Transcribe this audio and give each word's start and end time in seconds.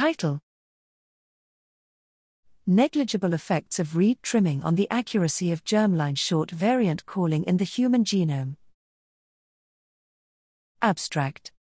Title 0.00 0.40
Negligible 2.66 3.34
effects 3.34 3.78
of 3.78 3.96
reed 3.96 4.16
trimming 4.22 4.62
on 4.62 4.74
the 4.74 4.88
accuracy 4.90 5.52
of 5.52 5.62
germline 5.62 6.16
short 6.16 6.50
variant 6.50 7.04
calling 7.04 7.44
in 7.44 7.58
the 7.58 7.64
human 7.64 8.02
genome. 8.02 8.56
Abstract 10.80 11.52